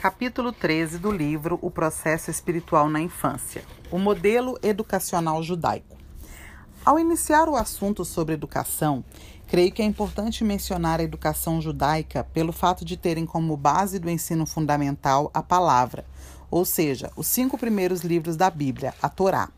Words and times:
Capítulo 0.00 0.50
13 0.50 0.96
do 0.96 1.12
livro 1.12 1.58
O 1.60 1.70
Processo 1.70 2.30
Espiritual 2.30 2.88
na 2.88 3.02
Infância 3.02 3.62
O 3.90 3.98
Modelo 3.98 4.58
Educacional 4.62 5.42
Judaico. 5.42 5.94
Ao 6.82 6.98
iniciar 6.98 7.50
o 7.50 7.54
assunto 7.54 8.02
sobre 8.02 8.32
educação, 8.32 9.04
creio 9.46 9.70
que 9.70 9.82
é 9.82 9.84
importante 9.84 10.42
mencionar 10.42 11.00
a 11.00 11.02
educação 11.02 11.60
judaica 11.60 12.24
pelo 12.24 12.50
fato 12.50 12.82
de 12.82 12.96
terem 12.96 13.26
como 13.26 13.54
base 13.58 13.98
do 13.98 14.08
ensino 14.08 14.46
fundamental 14.46 15.30
a 15.34 15.42
palavra, 15.42 16.06
ou 16.50 16.64
seja, 16.64 17.12
os 17.14 17.26
cinco 17.26 17.58
primeiros 17.58 18.00
livros 18.00 18.36
da 18.36 18.48
Bíblia, 18.48 18.94
a 19.02 19.08
Torá. 19.10 19.50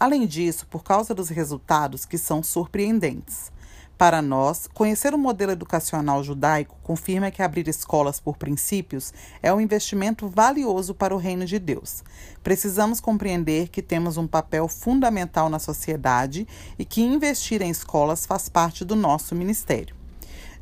Além 0.00 0.26
disso, 0.26 0.66
por 0.66 0.82
causa 0.82 1.14
dos 1.14 1.28
resultados 1.28 2.04
que 2.04 2.18
são 2.18 2.42
surpreendentes. 2.42 3.52
Para 3.98 4.22
nós, 4.22 4.68
conhecer 4.72 5.12
o 5.12 5.18
modelo 5.18 5.50
educacional 5.50 6.22
judaico 6.22 6.76
confirma 6.84 7.32
que 7.32 7.42
abrir 7.42 7.66
escolas 7.66 8.20
por 8.20 8.36
princípios 8.36 9.12
é 9.42 9.52
um 9.52 9.60
investimento 9.60 10.28
valioso 10.28 10.94
para 10.94 11.12
o 11.12 11.18
reino 11.18 11.44
de 11.44 11.58
Deus. 11.58 12.04
Precisamos 12.40 13.00
compreender 13.00 13.66
que 13.66 13.82
temos 13.82 14.16
um 14.16 14.28
papel 14.28 14.68
fundamental 14.68 15.50
na 15.50 15.58
sociedade 15.58 16.46
e 16.78 16.84
que 16.84 17.02
investir 17.02 17.60
em 17.60 17.70
escolas 17.70 18.24
faz 18.24 18.48
parte 18.48 18.84
do 18.84 18.94
nosso 18.94 19.34
ministério. 19.34 19.96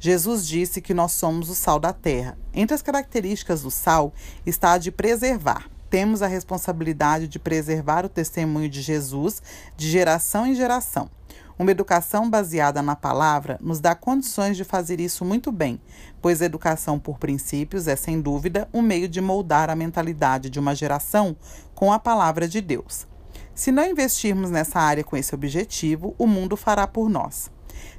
Jesus 0.01 0.47
disse 0.47 0.81
que 0.81 0.95
nós 0.95 1.13
somos 1.13 1.51
o 1.51 1.55
sal 1.55 1.79
da 1.79 1.93
terra. 1.93 2.39
Entre 2.55 2.75
as 2.75 2.81
características 2.81 3.61
do 3.61 3.71
sal 3.71 4.15
está 4.47 4.73
a 4.73 4.79
de 4.79 4.91
preservar. 4.91 5.69
Temos 5.91 6.23
a 6.23 6.27
responsabilidade 6.27 7.29
de 7.29 7.39
preservar 7.39 8.07
o 8.07 8.09
testemunho 8.09 8.71
de 8.71 8.81
Jesus 8.81 9.43
de 9.77 9.91
geração 9.91 10.47
em 10.47 10.55
geração. 10.55 11.11
Uma 11.59 11.71
educação 11.71 12.29
baseada 12.29 12.83
na 12.83 12.95
palavra 12.95 13.59
nos 13.63 13.81
dá 13.81 13.95
condições 13.95 14.59
de 14.59 14.65
fazer 14.65 15.01
isso 15.01 15.25
muito 15.25 15.51
bem, 15.51 15.81
pois 16.21 16.43
educação 16.43 16.99
por 16.99 17.19
princípios 17.19 17.89
é, 17.89 17.97
sem 17.97 18.21
dúvida, 18.21 18.69
um 18.75 18.83
meio 18.83 19.09
de 19.09 19.23
moldar 19.23 19.71
a 19.71 19.75
mentalidade 19.75 20.51
de 20.51 20.61
uma 20.61 20.75
geração 20.75 21.35
com 21.75 21.91
a 21.91 21.99
palavra 21.99 22.47
de 22.47 22.61
Deus. 22.61 23.07
Se 23.55 23.73
não 23.73 23.87
investirmos 23.87 24.51
nessa 24.51 24.79
área 24.79 25.03
com 25.03 25.17
esse 25.17 25.35
objetivo, 25.35 26.15
o 26.19 26.27
mundo 26.27 26.59
fará 26.59 26.87
por 26.87 27.09
nós. 27.09 27.51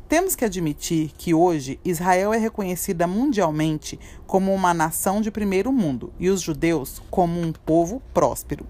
Temos 0.08 0.36
que 0.36 0.46
admitir 0.46 1.12
que 1.18 1.34
hoje 1.34 1.80
Israel 1.84 2.32
é 2.34 2.38
reconhecida 2.38 3.08
mundialmente 3.08 4.00
como 4.28 4.54
uma 4.54 4.72
nação 4.72 5.20
de 5.20 5.32
primeiro 5.32 5.72
mundo 5.74 6.14
e 6.20 6.30
os 6.30 6.42
judeus 6.42 7.02
como 7.10 7.42
um 7.42 7.52
povo 7.52 8.02
próspero. 8.14 8.68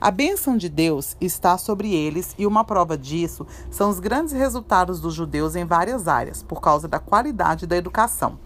A 0.00 0.12
bênção 0.12 0.56
de 0.56 0.68
Deus 0.68 1.16
está 1.20 1.58
sobre 1.58 1.92
eles 1.92 2.32
e 2.38 2.46
uma 2.46 2.62
prova 2.62 2.96
disso 2.96 3.44
são 3.68 3.90
os 3.90 3.98
grandes 3.98 4.32
resultados 4.32 5.00
dos 5.00 5.12
judeus 5.12 5.56
em 5.56 5.64
várias 5.64 6.06
áreas, 6.06 6.40
por 6.40 6.60
causa 6.60 6.86
da 6.86 7.00
qualidade 7.00 7.66
da 7.66 7.76
educação. 7.76 8.38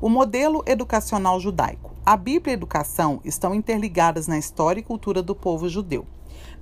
O 0.00 0.08
modelo 0.08 0.62
educacional 0.64 1.40
judaico. 1.40 1.92
A 2.06 2.16
Bíblia 2.16 2.52
e 2.52 2.54
a 2.54 2.56
educação 2.56 3.20
estão 3.24 3.52
interligadas 3.52 4.28
na 4.28 4.38
história 4.38 4.78
e 4.78 4.84
cultura 4.84 5.24
do 5.24 5.34
povo 5.34 5.68
judeu. 5.68 6.06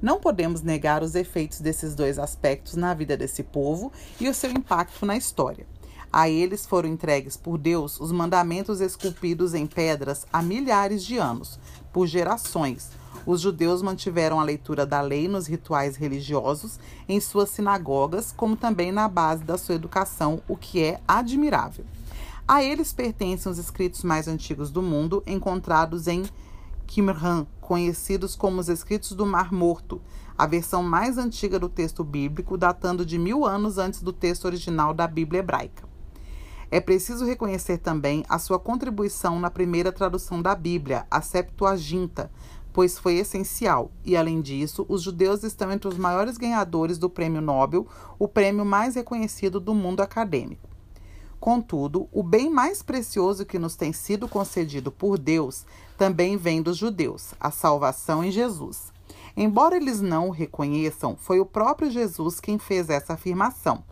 Não 0.00 0.18
podemos 0.18 0.62
negar 0.62 1.02
os 1.02 1.14
efeitos 1.14 1.60
desses 1.60 1.94
dois 1.94 2.18
aspectos 2.18 2.76
na 2.76 2.94
vida 2.94 3.14
desse 3.14 3.42
povo 3.42 3.92
e 4.18 4.26
o 4.26 4.32
seu 4.32 4.50
impacto 4.50 5.04
na 5.04 5.18
história. 5.18 5.66
A 6.10 6.30
eles 6.30 6.64
foram 6.64 6.88
entregues 6.88 7.36
por 7.36 7.58
Deus 7.58 8.00
os 8.00 8.10
mandamentos 8.10 8.80
esculpidos 8.80 9.52
em 9.52 9.66
pedras 9.66 10.26
há 10.32 10.40
milhares 10.40 11.04
de 11.04 11.18
anos, 11.18 11.60
por 11.92 12.06
gerações, 12.06 12.90
os 13.26 13.40
judeus 13.40 13.82
mantiveram 13.82 14.38
a 14.38 14.44
leitura 14.44 14.86
da 14.86 15.00
lei 15.00 15.26
nos 15.26 15.46
rituais 15.46 15.96
religiosos, 15.96 16.78
em 17.08 17.20
suas 17.20 17.50
sinagogas, 17.50 18.32
como 18.34 18.56
também 18.56 18.92
na 18.92 19.08
base 19.08 19.42
da 19.42 19.58
sua 19.58 19.74
educação, 19.74 20.40
o 20.48 20.56
que 20.56 20.82
é 20.82 21.00
admirável. 21.06 21.84
A 22.46 22.62
eles 22.62 22.92
pertencem 22.92 23.50
os 23.50 23.58
escritos 23.58 24.04
mais 24.04 24.28
antigos 24.28 24.70
do 24.70 24.80
mundo, 24.80 25.22
encontrados 25.26 26.06
em 26.06 26.22
Qumran, 26.86 27.46
conhecidos 27.60 28.36
como 28.36 28.60
os 28.60 28.68
Escritos 28.68 29.12
do 29.12 29.26
Mar 29.26 29.52
Morto, 29.52 30.00
a 30.38 30.46
versão 30.46 30.82
mais 30.82 31.18
antiga 31.18 31.58
do 31.58 31.68
texto 31.68 32.04
bíblico, 32.04 32.56
datando 32.56 33.04
de 33.04 33.18
mil 33.18 33.44
anos 33.44 33.78
antes 33.78 34.00
do 34.00 34.12
texto 34.12 34.44
original 34.44 34.94
da 34.94 35.08
Bíblia 35.08 35.40
hebraica. 35.40 35.84
É 36.70 36.80
preciso 36.80 37.24
reconhecer 37.24 37.78
também 37.78 38.24
a 38.28 38.38
sua 38.38 38.58
contribuição 38.58 39.38
na 39.38 39.50
primeira 39.50 39.92
tradução 39.92 40.42
da 40.42 40.54
Bíblia, 40.54 41.06
a 41.10 41.22
Septuaginta, 41.22 42.30
pois 42.76 42.98
foi 42.98 43.14
essencial. 43.14 43.90
E, 44.04 44.14
além 44.14 44.42
disso, 44.42 44.84
os 44.86 45.00
judeus 45.00 45.42
estão 45.42 45.72
entre 45.72 45.88
os 45.88 45.96
maiores 45.96 46.36
ganhadores 46.36 46.98
do 46.98 47.08
Prêmio 47.08 47.40
Nobel, 47.40 47.86
o 48.18 48.28
prêmio 48.28 48.66
mais 48.66 48.96
reconhecido 48.96 49.58
do 49.58 49.74
mundo 49.74 50.02
acadêmico. 50.02 50.68
Contudo, 51.40 52.06
o 52.12 52.22
bem 52.22 52.50
mais 52.50 52.82
precioso 52.82 53.46
que 53.46 53.58
nos 53.58 53.76
tem 53.76 53.94
sido 53.94 54.28
concedido 54.28 54.92
por 54.92 55.16
Deus 55.16 55.64
também 55.96 56.36
vem 56.36 56.60
dos 56.60 56.76
judeus, 56.76 57.32
a 57.40 57.50
salvação 57.50 58.22
em 58.22 58.30
Jesus. 58.30 58.92
Embora 59.34 59.74
eles 59.74 60.02
não 60.02 60.28
o 60.28 60.30
reconheçam, 60.30 61.16
foi 61.16 61.40
o 61.40 61.46
próprio 61.46 61.90
Jesus 61.90 62.40
quem 62.40 62.58
fez 62.58 62.90
essa 62.90 63.14
afirmação. 63.14 63.82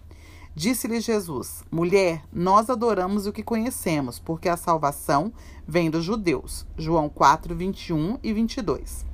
Disse-lhe 0.57 1.01
Jesus: 1.01 1.65
Mulher, 1.69 2.23
nós 2.33 2.71
adoramos 2.71 3.27
o 3.27 3.33
que 3.33 3.43
conhecemos, 3.43 4.21
porque 4.21 4.49
a 4.49 4.57
salvação 4.57 5.33
vem 5.67 5.91
dos 5.91 6.05
judeus. 6.05 6.65
João 6.79 7.09
4, 7.09 7.57
21 7.57 8.21
e 8.23 8.33
22. 8.33 9.05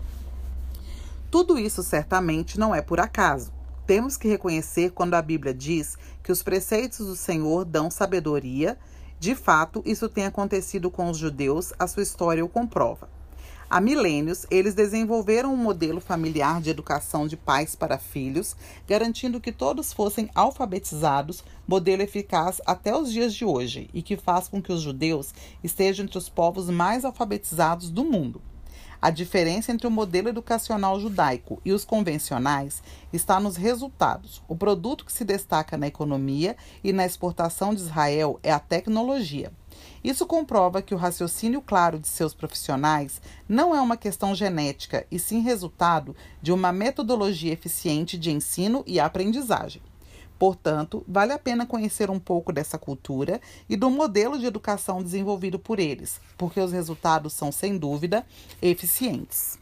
Tudo 1.30 1.58
isso 1.58 1.82
certamente 1.82 2.60
não 2.60 2.74
é 2.74 2.82
por 2.82 3.00
acaso. 3.00 3.50
Temos 3.86 4.18
que 4.18 4.28
reconhecer 4.28 4.90
quando 4.90 5.14
a 5.14 5.22
Bíblia 5.22 5.54
diz 5.54 5.96
que 6.22 6.30
os 6.30 6.42
preceitos 6.42 7.06
do 7.06 7.16
Senhor 7.16 7.64
dão 7.64 7.90
sabedoria. 7.90 8.78
De 9.18 9.34
fato, 9.34 9.82
isso 9.86 10.10
tem 10.10 10.26
acontecido 10.26 10.90
com 10.90 11.08
os 11.08 11.16
judeus, 11.16 11.72
a 11.78 11.86
sua 11.86 12.02
história 12.02 12.44
o 12.44 12.48
comprova. 12.48 13.08
Há 13.72 13.80
milênios, 13.80 14.44
eles 14.50 14.74
desenvolveram 14.74 15.54
um 15.54 15.56
modelo 15.56 16.00
familiar 16.00 16.60
de 16.60 16.70
educação 16.70 17.28
de 17.28 17.36
pais 17.36 17.76
para 17.76 17.98
filhos, 17.98 18.56
garantindo 18.84 19.40
que 19.40 19.52
todos 19.52 19.92
fossem 19.92 20.28
alfabetizados, 20.34 21.44
modelo 21.68 22.02
eficaz 22.02 22.60
até 22.66 22.96
os 22.96 23.12
dias 23.12 23.32
de 23.32 23.44
hoje 23.44 23.88
e 23.94 24.02
que 24.02 24.16
faz 24.16 24.48
com 24.48 24.60
que 24.60 24.72
os 24.72 24.82
judeus 24.82 25.32
estejam 25.62 26.04
entre 26.04 26.18
os 26.18 26.28
povos 26.28 26.68
mais 26.68 27.04
alfabetizados 27.04 27.90
do 27.90 28.02
mundo. 28.02 28.42
A 29.00 29.08
diferença 29.08 29.70
entre 29.70 29.86
o 29.86 29.90
modelo 29.90 30.28
educacional 30.28 30.98
judaico 30.98 31.62
e 31.64 31.70
os 31.72 31.84
convencionais 31.84 32.82
está 33.12 33.38
nos 33.38 33.54
resultados. 33.54 34.42
O 34.48 34.56
produto 34.56 35.04
que 35.04 35.12
se 35.12 35.24
destaca 35.24 35.78
na 35.78 35.86
economia 35.86 36.56
e 36.82 36.92
na 36.92 37.06
exportação 37.06 37.72
de 37.72 37.82
Israel 37.82 38.40
é 38.42 38.50
a 38.50 38.58
tecnologia. 38.58 39.52
Isso 40.02 40.26
comprova 40.26 40.80
que 40.80 40.94
o 40.94 40.98
raciocínio 40.98 41.60
claro 41.60 41.98
de 41.98 42.08
seus 42.08 42.32
profissionais 42.32 43.20
não 43.48 43.74
é 43.74 43.80
uma 43.80 43.96
questão 43.96 44.34
genética, 44.34 45.06
e 45.10 45.18
sim 45.18 45.40
resultado 45.40 46.16
de 46.40 46.52
uma 46.52 46.72
metodologia 46.72 47.52
eficiente 47.52 48.16
de 48.16 48.30
ensino 48.30 48.82
e 48.86 48.98
aprendizagem. 48.98 49.82
Portanto, 50.38 51.04
vale 51.06 51.34
a 51.34 51.38
pena 51.38 51.66
conhecer 51.66 52.08
um 52.08 52.18
pouco 52.18 52.50
dessa 52.50 52.78
cultura 52.78 53.42
e 53.68 53.76
do 53.76 53.90
modelo 53.90 54.38
de 54.38 54.46
educação 54.46 55.02
desenvolvido 55.02 55.58
por 55.58 55.78
eles, 55.78 56.18
porque 56.38 56.58
os 56.58 56.72
resultados 56.72 57.34
são, 57.34 57.52
sem 57.52 57.76
dúvida, 57.76 58.24
eficientes. 58.62 59.58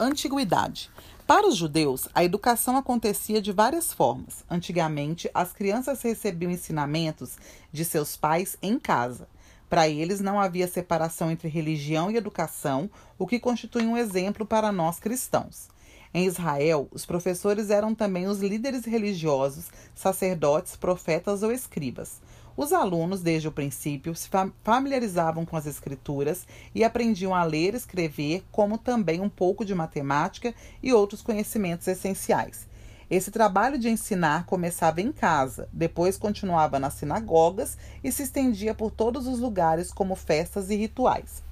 Antiguidade. 0.00 0.90
Para 1.26 1.48
os 1.48 1.56
judeus, 1.56 2.06
a 2.14 2.22
educação 2.22 2.76
acontecia 2.76 3.40
de 3.40 3.50
várias 3.50 3.94
formas. 3.94 4.44
Antigamente, 4.50 5.30
as 5.32 5.54
crianças 5.54 6.02
recebiam 6.02 6.52
ensinamentos 6.52 7.38
de 7.72 7.82
seus 7.82 8.14
pais 8.14 8.58
em 8.60 8.78
casa. 8.78 9.26
Para 9.70 9.88
eles, 9.88 10.20
não 10.20 10.38
havia 10.38 10.68
separação 10.68 11.30
entre 11.30 11.48
religião 11.48 12.10
e 12.10 12.16
educação, 12.16 12.90
o 13.18 13.26
que 13.26 13.40
constitui 13.40 13.86
um 13.86 13.96
exemplo 13.96 14.44
para 14.44 14.70
nós 14.70 15.00
cristãos. 15.00 15.68
Em 16.12 16.26
Israel, 16.26 16.88
os 16.92 17.06
professores 17.06 17.70
eram 17.70 17.94
também 17.94 18.26
os 18.26 18.40
líderes 18.40 18.84
religiosos, 18.84 19.70
sacerdotes, 19.94 20.76
profetas 20.76 21.42
ou 21.42 21.50
escribas. 21.50 22.20
Os 22.56 22.72
alunos, 22.72 23.20
desde 23.20 23.48
o 23.48 23.52
princípio, 23.52 24.14
se 24.14 24.28
familiarizavam 24.62 25.44
com 25.44 25.56
as 25.56 25.66
escrituras 25.66 26.46
e 26.72 26.84
aprendiam 26.84 27.34
a 27.34 27.42
ler 27.42 27.74
e 27.74 27.76
escrever, 27.76 28.44
como 28.52 28.78
também 28.78 29.20
um 29.20 29.28
pouco 29.28 29.64
de 29.64 29.74
matemática 29.74 30.54
e 30.80 30.92
outros 30.92 31.20
conhecimentos 31.20 31.88
essenciais. 31.88 32.68
Esse 33.10 33.30
trabalho 33.30 33.76
de 33.76 33.88
ensinar 33.88 34.46
começava 34.46 35.00
em 35.00 35.10
casa, 35.10 35.68
depois 35.72 36.16
continuava 36.16 36.78
nas 36.78 36.94
sinagogas 36.94 37.76
e 38.02 38.10
se 38.10 38.22
estendia 38.22 38.72
por 38.72 38.90
todos 38.90 39.26
os 39.26 39.40
lugares, 39.40 39.92
como 39.92 40.14
festas 40.14 40.70
e 40.70 40.76
rituais. 40.76 41.42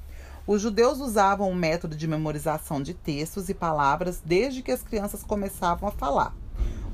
Os 0.47 0.63
judeus 0.63 0.99
usavam 0.99 1.51
o 1.51 1.55
método 1.55 1.97
de 1.97 2.09
memorização 2.09 2.83
de 2.83 2.95
textos 2.95 3.49
e 3.49 3.55
palavras 3.55 4.23
desde 4.25 4.63
que 4.63 4.73
as 4.73 4.83
crianças 4.83 5.23
começavam 5.23 5.89
a 5.89 5.93
falar. 5.93 6.42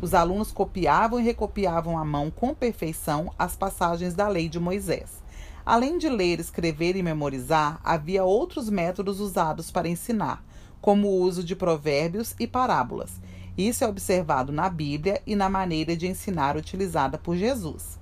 Os 0.00 0.15
alunos 0.15 0.53
copiavam 0.53 1.19
e 1.19 1.25
recopiavam 1.25 1.99
à 1.99 2.05
mão 2.05 2.31
com 2.31 2.55
perfeição 2.55 3.32
as 3.38 3.56
passagens 3.56 4.15
da 4.15 4.29
lei 4.29 4.49
de 4.49 4.61
Moisés. 4.61 5.23
Além 5.67 5.99
de 5.99 6.09
ler, 6.09 6.41
escrever 6.41 6.97
e 6.97 7.03
memorizar, 7.03 7.81
havia 7.85 8.25
outros 8.25 8.70
métodos 8.70 9.20
usados 9.20 9.70
para 9.70 9.88
ensinar, 9.88 10.43
como 10.81 11.09
o 11.09 11.20
uso 11.20 11.44
de 11.44 11.55
provérbios 11.56 12.35
e 12.38 12.47
parábolas. 12.47 13.20
Isso 13.56 13.82
é 13.82 13.88
observado 13.88 14.53
na 14.53 14.70
Bíblia 14.70 15.20
e 15.26 15.35
na 15.35 15.50
maneira 15.50 15.97
de 15.97 16.06
ensinar 16.06 16.56
utilizada 16.56 17.19
por 17.19 17.37
Jesus. 17.37 17.99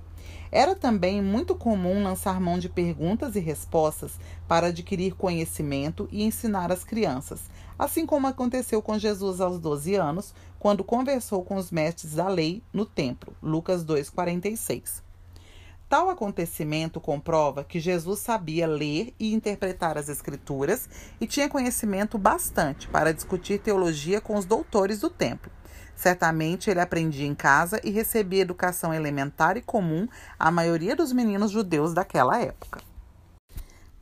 Era 0.51 0.75
também 0.75 1.21
muito 1.21 1.55
comum 1.55 2.03
lançar 2.03 2.39
mão 2.39 2.57
de 2.57 2.69
perguntas 2.69 3.35
e 3.35 3.39
respostas 3.39 4.19
para 4.47 4.67
adquirir 4.67 5.15
conhecimento 5.15 6.07
e 6.11 6.23
ensinar 6.23 6.71
as 6.71 6.83
crianças, 6.83 7.41
assim 7.77 8.05
como 8.05 8.27
aconteceu 8.27 8.81
com 8.81 8.97
Jesus 8.97 9.41
aos 9.41 9.59
12 9.59 9.95
anos, 9.95 10.33
quando 10.59 10.83
conversou 10.83 11.43
com 11.43 11.55
os 11.55 11.71
mestres 11.71 12.15
da 12.15 12.27
lei 12.27 12.63
no 12.73 12.85
templo. 12.85 13.35
Lucas 13.41 13.83
2:46. 13.83 15.03
Tal 15.89 16.09
acontecimento 16.09 16.99
comprova 16.99 17.63
que 17.63 17.79
Jesus 17.79 18.19
sabia 18.19 18.67
ler 18.67 19.13
e 19.17 19.33
interpretar 19.33 19.97
as 19.97 20.09
Escrituras 20.09 20.89
e 21.19 21.25
tinha 21.25 21.47
conhecimento 21.47 22.17
bastante 22.17 22.89
para 22.89 23.13
discutir 23.13 23.59
teologia 23.59 24.19
com 24.19 24.35
os 24.35 24.43
doutores 24.43 24.99
do 24.99 25.09
templo. 25.09 25.49
Certamente 25.95 26.69
ele 26.69 26.81
aprendia 26.81 27.25
em 27.25 27.33
casa 27.33 27.79
e 27.83 27.89
recebia 27.89 28.41
educação 28.41 28.93
elementar 28.93 29.55
e 29.55 29.61
comum 29.61 30.07
à 30.37 30.51
maioria 30.51 30.95
dos 30.95 31.13
meninos 31.13 31.51
judeus 31.51 31.93
daquela 31.93 32.39
época. 32.39 32.81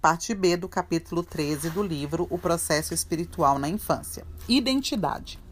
Parte 0.02 0.34
B 0.34 0.58
do 0.58 0.68
capítulo 0.68 1.24
13 1.24 1.70
do 1.70 1.82
livro 1.82 2.28
O 2.32 2.38
Processo 2.38 2.94
Espiritual 2.94 3.60
na 3.60 3.70
Infância. 3.70 4.26
Identidade. 4.48 5.45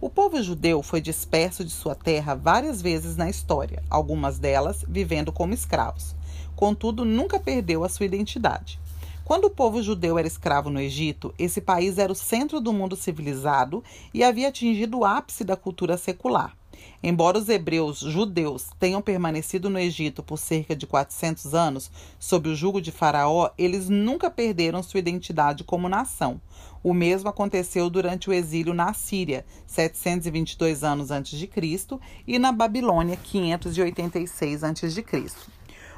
O 0.00 0.08
povo 0.08 0.40
judeu 0.40 0.80
foi 0.80 1.00
disperso 1.00 1.64
de 1.64 1.72
sua 1.72 1.92
terra 1.92 2.36
várias 2.36 2.80
vezes 2.80 3.16
na 3.16 3.28
história, 3.28 3.82
algumas 3.90 4.38
delas 4.38 4.84
vivendo 4.86 5.32
como 5.32 5.52
escravos. 5.52 6.14
Contudo, 6.54 7.04
nunca 7.04 7.40
perdeu 7.40 7.82
a 7.82 7.88
sua 7.88 8.06
identidade. 8.06 8.78
Quando 9.24 9.46
o 9.46 9.50
povo 9.50 9.82
judeu 9.82 10.16
era 10.16 10.28
escravo 10.28 10.70
no 10.70 10.80
Egito, 10.80 11.34
esse 11.36 11.60
país 11.60 11.98
era 11.98 12.12
o 12.12 12.14
centro 12.14 12.60
do 12.60 12.72
mundo 12.72 12.94
civilizado 12.94 13.82
e 14.14 14.22
havia 14.22 14.48
atingido 14.48 14.98
o 14.98 15.04
ápice 15.04 15.42
da 15.42 15.56
cultura 15.56 15.96
secular. 15.96 16.57
Embora 17.02 17.38
os 17.38 17.48
hebreus 17.48 18.00
judeus 18.00 18.70
tenham 18.78 19.00
permanecido 19.00 19.70
no 19.70 19.78
Egito 19.78 20.22
por 20.22 20.36
cerca 20.36 20.74
de 20.74 20.86
400 20.86 21.54
anos 21.54 21.90
sob 22.18 22.48
o 22.48 22.56
jugo 22.56 22.80
de 22.80 22.90
Faraó, 22.90 23.50
eles 23.56 23.88
nunca 23.88 24.30
perderam 24.30 24.82
sua 24.82 24.98
identidade 24.98 25.62
como 25.62 25.88
nação. 25.88 26.40
O 26.82 26.92
mesmo 26.92 27.28
aconteceu 27.28 27.90
durante 27.90 28.30
o 28.30 28.32
exílio 28.32 28.74
na 28.74 28.92
Síria, 28.92 29.44
722 29.66 30.84
anos 30.84 31.10
antes 31.10 31.38
de 31.38 31.46
Cristo, 31.46 32.00
e 32.26 32.38
na 32.38 32.52
Babilônia, 32.52 33.16
586 33.16 34.62
antes 34.62 34.94
de 34.94 35.02
Cristo. 35.02 35.50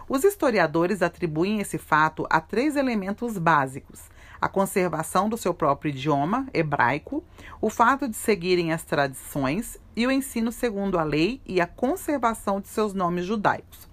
Os 0.08 0.24
historiadores 0.24 1.02
atribuem 1.02 1.60
esse 1.60 1.78
fato 1.78 2.26
a 2.28 2.40
três 2.40 2.76
elementos 2.76 3.38
básicos: 3.38 4.00
a 4.40 4.48
conservação 4.48 5.28
do 5.28 5.36
seu 5.36 5.52
próprio 5.52 5.90
idioma 5.90 6.46
hebraico, 6.54 7.22
o 7.60 7.68
fato 7.68 8.08
de 8.08 8.16
seguirem 8.16 8.72
as 8.72 8.82
tradições 8.82 9.76
e 9.94 10.06
o 10.06 10.10
ensino 10.10 10.50
segundo 10.50 10.98
a 10.98 11.02
lei 11.02 11.40
e 11.44 11.60
a 11.60 11.66
conservação 11.66 12.60
de 12.60 12.68
seus 12.68 12.94
nomes 12.94 13.26
judaicos. 13.26 13.88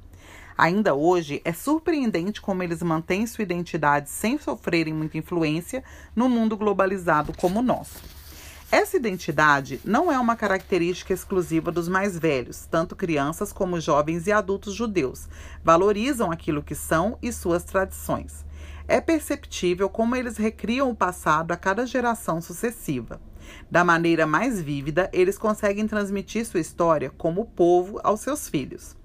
Ainda 0.57 0.95
hoje, 0.95 1.39
é 1.45 1.53
surpreendente 1.53 2.41
como 2.41 2.63
eles 2.63 2.81
mantêm 2.81 3.27
sua 3.27 3.44
identidade 3.44 4.09
sem 4.09 4.39
sofrerem 4.39 4.94
muita 4.94 5.17
influência 5.17 5.83
no 6.15 6.27
mundo 6.27 6.57
globalizado 6.57 7.31
como 7.38 7.59
o 7.59 7.63
nosso. 7.63 8.01
Essa 8.71 8.97
identidade 8.97 9.79
não 9.85 10.11
é 10.11 10.19
uma 10.19 10.35
característica 10.35 11.13
exclusiva 11.13 11.71
dos 11.71 11.88
mais 11.88 12.17
velhos, 12.17 12.65
tanto 12.65 12.95
crianças 12.95 13.53
como 13.53 13.79
jovens 13.79 14.27
e 14.27 14.31
adultos 14.31 14.73
judeus 14.73 15.29
valorizam 15.63 16.31
aquilo 16.31 16.63
que 16.63 16.75
são 16.75 17.17
e 17.21 17.31
suas 17.31 17.63
tradições. 17.63 18.46
É 18.88 19.01
perceptível 19.01 19.89
como 19.89 20.16
eles 20.16 20.38
recriam 20.38 20.89
o 20.89 20.95
passado 20.95 21.51
a 21.51 21.57
cada 21.57 21.86
geração 21.86 22.42
sucessiva. 22.42 23.19
Da 23.69 23.84
maneira 23.84 24.25
mais 24.25 24.62
vívida, 24.62 25.10
eles 25.12 25.38
conseguem 25.38 25.86
transmitir 25.86 26.45
sua 26.45 26.62
história 26.62 27.12
como 27.18 27.45
povo 27.48 28.00
aos 28.01 28.22
seus 28.22 28.48
filhos. 28.48 28.95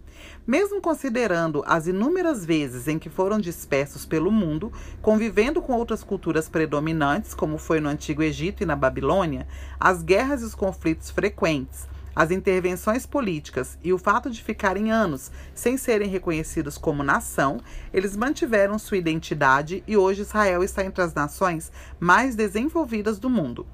Mesmo 0.47 0.81
considerando 0.81 1.65
as 1.67 1.89
inúmeras 1.89 2.45
vezes 2.45 2.87
em 2.87 2.97
que 2.97 3.11
foram 3.11 3.41
dispersos 3.41 4.07
pelo 4.07 4.31
mundo, 4.31 4.73
convivendo 5.01 5.61
com 5.61 5.73
outras 5.73 6.05
culturas 6.05 6.49
predominantes, 6.49 7.35
como 7.35 7.59
foi 7.59 7.81
no 7.81 7.89
Antigo 7.89 8.23
Egito 8.23 8.63
e 8.63 8.67
na 8.67 8.77
Babilônia, 8.77 9.49
as 9.81 10.01
guerras 10.01 10.43
e 10.43 10.45
os 10.45 10.55
conflitos 10.55 11.11
frequentes, 11.11 11.89
as 12.15 12.31
intervenções 12.31 13.07
políticas 13.07 13.79
e 13.83 13.93
o 13.93 13.99
fato 13.99 14.31
de 14.31 14.43
ficarem 14.43 14.91
anos 14.91 15.31
sem 15.55 15.77
serem 15.77 16.09
reconhecidos 16.09 16.77
como 16.77 17.03
nação, 17.03 17.59
eles 17.93 18.17
mantiveram 18.17 18.79
sua 18.79 18.99
identidade 18.99 19.83
e 19.87 19.97
hoje 19.97 20.23
Israel 20.23 20.63
está 20.63 20.85
entre 20.85 21.03
as 21.03 21.15
nações 21.15 21.73
mais 21.99 22.35
desenvolvidas 22.35 23.19
do 23.19 23.31
mundo. 23.31 23.67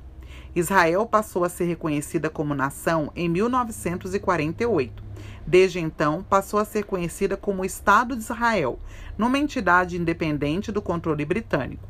Israel 0.55 1.07
passou 1.07 1.45
a 1.45 1.49
ser 1.49 1.65
reconhecida 1.65 2.31
como 2.31 2.55
nação 2.55 3.13
em 3.15 3.29
1948. 3.29 5.03
Desde 5.47 5.79
então, 5.79 6.23
passou 6.23 6.61
a 6.61 6.65
ser 6.65 6.85
conhecida 6.85 7.37
como 7.37 7.65
Estado 7.65 8.15
de 8.15 8.23
Israel, 8.23 8.79
numa 9.17 9.39
entidade 9.39 9.97
independente 9.97 10.71
do 10.71 10.83
controle 10.83 11.25
britânico. 11.25 11.89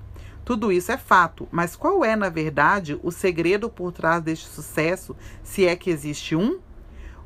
Tudo 0.49 0.73
isso 0.73 0.91
é 0.91 0.97
fato, 0.97 1.47
mas 1.53 1.77
qual 1.77 2.03
é, 2.03 2.17
na 2.17 2.31
verdade, 2.31 2.99
o 3.03 3.11
segredo 3.11 3.69
por 3.69 3.93
trás 3.93 4.23
deste 4.23 4.49
sucesso, 4.49 5.15
se 5.43 5.67
é 5.67 5.77
que 5.77 5.91
existe 5.91 6.35
um? 6.35 6.59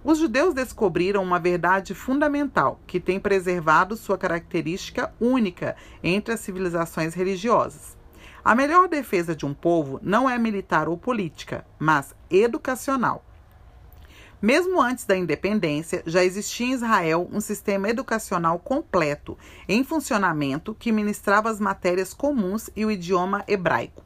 Os 0.03 0.19
judeus 0.19 0.53
descobriram 0.53 1.23
uma 1.23 1.39
verdade 1.39 1.95
fundamental 1.95 2.81
que 2.85 2.99
tem 2.99 3.21
preservado 3.21 3.97
sua 3.97 4.19
característica 4.19 5.15
única 5.21 5.77
entre 6.03 6.35
as 6.35 6.41
civilizações 6.41 7.15
religiosas. 7.15 7.97
A 8.45 8.57
melhor 8.57 8.89
defesa 8.89 9.37
de 9.37 9.47
um 9.47 9.55
povo 9.55 10.01
não 10.03 10.29
é 10.29 10.37
militar 10.37 10.89
ou 10.89 10.99
política, 10.99 11.65
mas 11.79 12.17
educacional. 12.29 13.25
Mesmo 14.43 14.83
antes 14.83 15.05
da 15.05 15.17
independência, 15.17 16.03
já 16.05 16.25
existia 16.25 16.67
em 16.67 16.73
Israel 16.73 17.29
um 17.33 17.41
sistema 17.41 17.89
educacional 17.89 18.59
completo, 18.59 19.39
em 19.69 19.85
funcionamento, 19.85 20.75
que 20.75 20.91
ministrava 20.91 21.49
as 21.49 21.61
matérias 21.61 22.13
comuns 22.13 22.69
e 22.75 22.85
o 22.85 22.91
idioma 22.91 23.45
hebraico. 23.47 24.03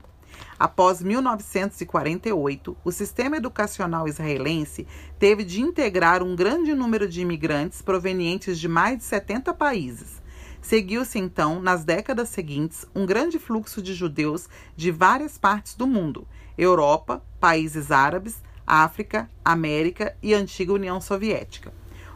Após 0.59 1.01
1948, 1.01 2.77
o 2.85 2.93
sistema 2.93 3.39
educacional 3.39 4.07
israelense 4.07 4.87
teve 5.19 5.43
de 5.43 5.63
integrar 5.63 6.23
um 6.23 6.37
grande 6.37 6.75
número 6.75 7.09
de 7.09 7.23
imigrantes 7.23 7.81
provenientes 7.81 8.59
de 8.59 8.69
mais 8.69 8.99
de 8.99 9.05
70 9.05 9.55
países. 9.55 10.21
Seguiu-se 10.61 11.19
então, 11.19 11.63
nas 11.63 11.83
décadas 11.83 12.29
seguintes, 12.29 12.85
um 12.95 13.07
grande 13.07 13.39
fluxo 13.39 13.81
de 13.81 13.95
judeus 13.95 14.51
de 14.77 14.91
várias 14.91 15.39
partes 15.39 15.75
do 15.75 15.87
mundo: 15.87 16.29
Europa, 16.59 17.23
países 17.41 17.91
árabes, 17.91 18.45
África, 18.67 19.31
América 19.45 20.17
e 20.23 20.35
antiga 20.35 20.73
União 20.73 21.01
Soviética. 21.01 21.73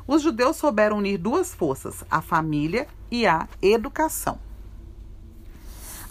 Os 0.07 0.23
judeus 0.23 0.57
souberam 0.57 0.99
unir 0.99 1.19
duas 1.19 1.55
forças, 1.55 2.03
a 2.11 2.21
família 2.21 2.89
e 3.11 3.27
a 3.27 3.49
educação. 3.63 4.39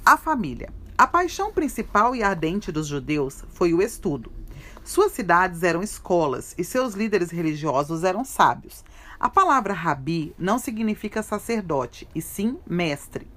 A 0.05 0.15
família. 0.15 0.71
A 0.97 1.05
paixão 1.05 1.51
principal 1.51 2.15
e 2.15 2.23
ardente 2.23 2.71
dos 2.71 2.87
judeus 2.87 3.43
foi 3.49 3.73
o 3.73 3.81
estudo. 3.81 4.31
Suas 4.83 5.11
cidades 5.11 5.63
eram 5.63 5.83
escolas 5.83 6.55
e 6.57 6.63
seus 6.63 6.93
líderes 6.93 7.29
religiosos 7.29 8.03
eram 8.03 8.23
sábios. 8.23 8.83
A 9.19 9.29
palavra 9.29 9.73
rabi 9.73 10.33
não 10.39 10.57
significa 10.57 11.21
sacerdote, 11.21 12.07
e 12.15 12.21
sim 12.21 12.57
mestre. 12.65 13.27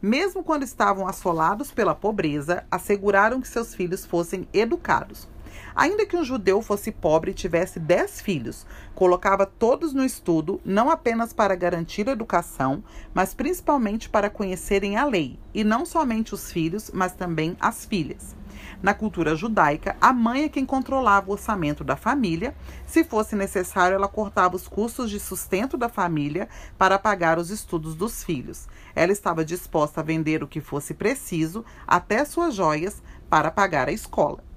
Mesmo 0.00 0.44
quando 0.44 0.62
estavam 0.62 1.08
assolados 1.08 1.70
pela 1.70 1.94
pobreza, 1.94 2.64
asseguraram 2.70 3.40
que 3.40 3.48
seus 3.48 3.74
filhos 3.74 4.04
fossem 4.04 4.46
educados. 4.52 5.26
Ainda 5.74 6.06
que 6.06 6.16
um 6.16 6.24
judeu 6.24 6.60
fosse 6.62 6.90
pobre 6.90 7.30
e 7.30 7.34
tivesse 7.34 7.78
dez 7.78 8.20
filhos, 8.20 8.66
colocava 8.94 9.46
todos 9.46 9.92
no 9.92 10.04
estudo, 10.04 10.60
não 10.64 10.90
apenas 10.90 11.32
para 11.32 11.54
garantir 11.54 12.08
a 12.08 12.12
educação, 12.12 12.82
mas 13.14 13.34
principalmente 13.34 14.08
para 14.08 14.30
conhecerem 14.30 14.96
a 14.96 15.04
lei, 15.04 15.38
e 15.54 15.64
não 15.64 15.86
somente 15.86 16.34
os 16.34 16.50
filhos, 16.50 16.90
mas 16.92 17.12
também 17.12 17.56
as 17.60 17.84
filhas. 17.84 18.34
Na 18.82 18.94
cultura 18.94 19.36
judaica, 19.36 19.96
a 20.00 20.12
mãe 20.12 20.44
é 20.44 20.48
quem 20.48 20.64
controlava 20.64 21.28
o 21.28 21.32
orçamento 21.32 21.84
da 21.84 21.96
família. 21.96 22.54
Se 22.86 23.04
fosse 23.04 23.36
necessário, 23.36 23.94
ela 23.94 24.08
cortava 24.08 24.56
os 24.56 24.66
custos 24.66 25.10
de 25.10 25.20
sustento 25.20 25.76
da 25.76 25.88
família 25.88 26.48
para 26.78 26.98
pagar 26.98 27.38
os 27.38 27.50
estudos 27.50 27.94
dos 27.94 28.24
filhos. 28.24 28.68
Ela 28.94 29.12
estava 29.12 29.44
disposta 29.44 30.00
a 30.00 30.04
vender 30.04 30.42
o 30.42 30.48
que 30.48 30.60
fosse 30.60 30.94
preciso, 30.94 31.64
até 31.86 32.24
suas 32.24 32.54
joias, 32.54 33.02
para 33.28 33.50
pagar 33.50 33.88
a 33.88 33.92
escola. 33.92 34.49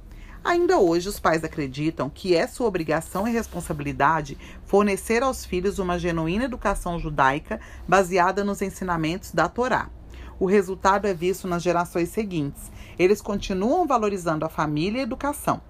Ainda 0.43 0.77
hoje, 0.77 1.07
os 1.07 1.21
pais 1.21 1.41
acreditam 1.41 2.09
que 2.09 2.35
é 2.35 2.45
sua 2.47 2.67
obrigação 2.67 3.25
e 3.25 3.31
responsabilidade 3.31 4.37
fornecer 4.65 5.23
aos 5.23 5.45
filhos 5.45 5.79
uma 5.79 5.97
genuína 5.97 6.43
educação 6.43 6.99
judaica 6.99 7.61
baseada 7.87 8.43
nos 8.43 8.61
ensinamentos 8.61 9.31
da 9.31 9.47
Torá. 9.47 9.89
O 10.37 10.45
resultado 10.45 11.07
é 11.07 11.13
visto 11.13 11.47
nas 11.47 11.63
gerações 11.63 12.09
seguintes. 12.09 12.69
Eles 12.99 13.21
continuam 13.21 13.87
valorizando 13.87 14.43
a 14.43 14.49
família 14.49 14.97
e 14.97 14.99
a 14.99 15.03
educação. 15.03 15.61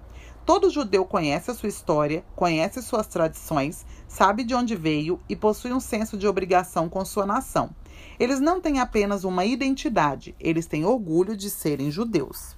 Todo 0.44 0.68
judeu 0.68 1.04
conhece 1.04 1.52
a 1.52 1.54
sua 1.54 1.68
história, 1.68 2.24
conhece 2.34 2.82
suas 2.82 3.06
tradições, 3.06 3.86
sabe 4.08 4.42
de 4.42 4.56
onde 4.56 4.74
veio 4.74 5.20
e 5.28 5.36
possui 5.36 5.72
um 5.72 5.80
senso 5.80 6.18
de 6.18 6.26
obrigação 6.26 6.88
com 6.88 7.04
sua 7.04 7.24
nação. 7.24 7.70
Eles 8.18 8.40
não 8.40 8.60
têm 8.60 8.80
apenas 8.80 9.22
uma 9.22 9.44
identidade, 9.44 10.34
eles 10.40 10.66
têm 10.66 10.84
orgulho 10.84 11.36
de 11.36 11.48
serem 11.48 11.92
judeus 11.92 12.56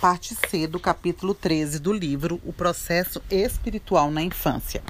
parte 0.00 0.36
C 0.48 0.68
do 0.68 0.78
capítulo 0.78 1.34
13 1.34 1.80
do 1.80 1.92
livro 1.92 2.40
O 2.46 2.52
Processo 2.52 3.20
Espiritual 3.28 4.12
na 4.12 4.22
Infância. 4.22 4.80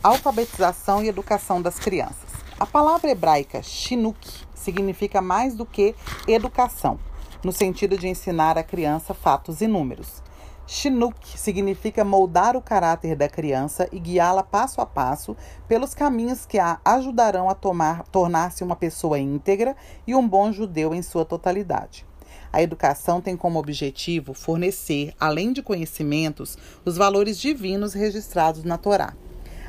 Alfabetização 0.00 1.02
e 1.02 1.08
educação 1.08 1.60
das 1.60 1.76
crianças. 1.80 2.30
A 2.58 2.64
palavra 2.64 3.10
hebraica 3.10 3.60
Shinuk 3.62 4.46
significa 4.54 5.20
mais 5.20 5.56
do 5.56 5.66
que 5.66 5.92
educação, 6.28 7.00
no 7.42 7.50
sentido 7.50 7.98
de 7.98 8.06
ensinar 8.06 8.56
a 8.56 8.62
criança 8.62 9.12
fatos 9.12 9.60
e 9.60 9.66
números. 9.66 10.22
Shinuk 10.68 11.36
significa 11.36 12.04
moldar 12.04 12.56
o 12.56 12.62
caráter 12.62 13.16
da 13.16 13.28
criança 13.28 13.88
e 13.90 13.98
guiá-la 13.98 14.44
passo 14.44 14.80
a 14.80 14.86
passo 14.86 15.36
pelos 15.66 15.94
caminhos 15.94 16.46
que 16.46 16.60
a 16.60 16.78
ajudarão 16.84 17.50
a 17.50 17.56
tornar-se 18.04 18.62
uma 18.62 18.76
pessoa 18.76 19.18
íntegra 19.18 19.74
e 20.06 20.14
um 20.14 20.28
bom 20.28 20.52
judeu 20.52 20.94
em 20.94 21.02
sua 21.02 21.24
totalidade. 21.24 22.06
A 22.52 22.62
educação 22.62 23.20
tem 23.20 23.36
como 23.36 23.58
objetivo 23.58 24.32
fornecer, 24.32 25.14
além 25.20 25.52
de 25.52 25.62
conhecimentos, 25.62 26.56
os 26.84 26.96
valores 26.96 27.38
divinos 27.38 27.94
registrados 27.94 28.64
na 28.64 28.78
Torá. 28.78 29.14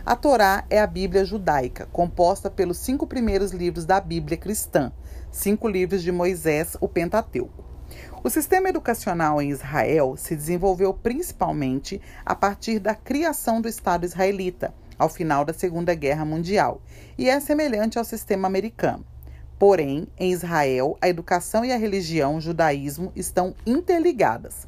A 0.06 0.16
Torá 0.16 0.64
é 0.70 0.80
a 0.80 0.88
Bíblia 0.88 1.26
judaica, 1.26 1.88
composta 1.92 2.50
pelos 2.50 2.78
cinco 2.78 3.06
primeiros 3.06 3.52
livros 3.52 3.86
da 3.86 4.00
Bíblia 4.00 4.38
cristã, 4.38 4.92
cinco 5.30 5.68
livros 5.68 6.02
de 6.02 6.12
Moisés, 6.12 6.78
o 6.80 6.88
Pentateuco. 6.88 7.66
O 8.24 8.30
sistema 8.30 8.70
educacional 8.70 9.42
em 9.42 9.50
Israel 9.50 10.16
se 10.18 10.36
desenvolveu 10.36 10.94
principalmente 10.94 12.02
a 12.26 12.36
partir 12.36 12.80
da 12.80 12.96
criação 12.96 13.62
do 13.62 13.68
Estado 13.68 14.06
israelita, 14.06 14.74
ao 14.98 15.10
final 15.10 15.46
da 15.46 15.54
Segunda 15.54 15.94
Guerra 15.94 16.26
Mundial, 16.26 16.82
e 17.18 17.30
é 17.30 17.40
semelhante 17.40 17.98
ao 17.98 18.04
sistema 18.04 18.48
americano. 18.48 19.06
Porém, 19.60 20.08
em 20.18 20.32
Israel, 20.32 20.98
a 21.02 21.10
educação 21.10 21.66
e 21.66 21.72
a 21.74 21.78
religião, 21.78 22.38
o 22.38 22.42
judaísmo, 22.42 23.12
estão 23.14 23.54
interligadas. 23.66 24.66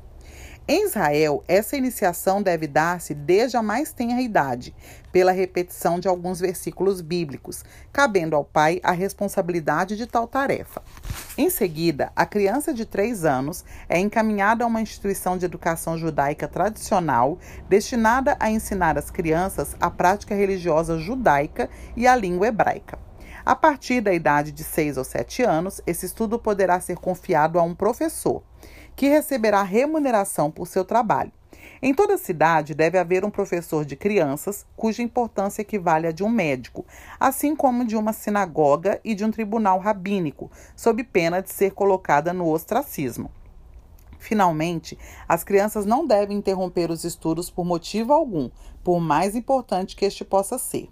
Em 0.67 0.85
Israel, 0.85 1.43
essa 1.47 1.75
iniciação 1.75 2.41
deve 2.41 2.67
dar-se 2.67 3.13
desde 3.13 3.57
a 3.57 3.63
mais 3.63 3.91
tenra 3.91 4.21
idade, 4.21 4.75
pela 5.11 5.31
repetição 5.31 5.99
de 5.99 6.07
alguns 6.07 6.39
versículos 6.39 7.01
bíblicos, 7.01 7.63
cabendo 7.91 8.35
ao 8.35 8.43
pai 8.43 8.79
a 8.83 8.91
responsabilidade 8.91 9.97
de 9.97 10.05
tal 10.05 10.27
tarefa. 10.27 10.81
Em 11.37 11.49
seguida, 11.49 12.11
a 12.15 12.25
criança 12.25 12.73
de 12.73 12.85
três 12.85 13.25
anos 13.25 13.65
é 13.89 13.97
encaminhada 13.97 14.63
a 14.63 14.67
uma 14.67 14.81
instituição 14.81 15.37
de 15.37 15.45
educação 15.45 15.97
judaica 15.97 16.47
tradicional 16.47 17.39
destinada 17.67 18.37
a 18.39 18.51
ensinar 18.51 18.97
às 18.97 19.09
crianças 19.09 19.75
a 19.79 19.89
prática 19.89 20.35
religiosa 20.35 20.99
judaica 20.99 21.69
e 21.95 22.05
a 22.05 22.15
língua 22.15 22.47
hebraica. 22.47 23.10
A 23.43 23.55
partir 23.55 24.01
da 24.01 24.13
idade 24.13 24.51
de 24.51 24.63
seis 24.63 24.97
ou 24.97 25.03
sete 25.03 25.41
anos, 25.41 25.81
esse 25.87 26.05
estudo 26.05 26.37
poderá 26.37 26.79
ser 26.79 26.97
confiado 26.97 27.57
a 27.57 27.63
um 27.63 27.73
professor 27.73 28.43
que 28.95 29.07
receberá 29.07 29.63
remuneração 29.63 30.51
por 30.51 30.67
seu 30.67 30.85
trabalho. 30.85 31.31
Em 31.81 31.93
toda 31.93 32.17
cidade 32.17 32.75
deve 32.75 32.99
haver 32.99 33.25
um 33.25 33.31
professor 33.31 33.83
de 33.83 33.95
crianças, 33.95 34.65
cuja 34.75 35.01
importância 35.01 35.63
equivale 35.63 36.05
à 36.05 36.11
de 36.11 36.23
um 36.23 36.29
médico, 36.29 36.85
assim 37.19 37.55
como 37.55 37.83
de 37.83 37.95
uma 37.95 38.13
sinagoga 38.13 38.99
e 39.03 39.15
de 39.15 39.25
um 39.25 39.31
tribunal 39.31 39.79
rabínico, 39.79 40.51
sob 40.75 41.03
pena 41.03 41.41
de 41.41 41.51
ser 41.51 41.71
colocada 41.71 42.31
no 42.31 42.47
ostracismo. 42.47 43.31
Finalmente, 44.19 44.95
as 45.27 45.43
crianças 45.43 45.83
não 45.83 46.05
devem 46.05 46.37
interromper 46.37 46.91
os 46.91 47.03
estudos 47.03 47.49
por 47.49 47.65
motivo 47.65 48.13
algum, 48.13 48.51
por 48.83 48.99
mais 48.99 49.35
importante 49.35 49.95
que 49.95 50.05
este 50.05 50.23
possa 50.23 50.59
ser. 50.59 50.87